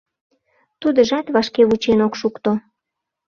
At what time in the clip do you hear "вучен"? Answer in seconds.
1.69-1.99